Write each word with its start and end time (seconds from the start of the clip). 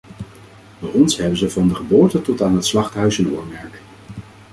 Bij 0.79 0.89
ons 0.91 1.17
hebben 1.17 1.37
ze 1.37 1.49
van 1.49 1.67
de 1.67 1.75
geboorte 1.75 2.21
tot 2.21 2.41
aan 2.41 2.55
het 2.55 2.65
slachthuis 2.65 3.17
een 3.17 3.31
oormerk. 3.31 3.81